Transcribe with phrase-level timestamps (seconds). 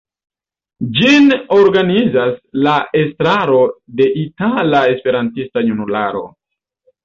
[0.99, 1.27] Ĝin
[1.57, 2.33] organizas
[2.69, 3.61] la estraro
[4.03, 6.29] de Itala Esperantista Junularo.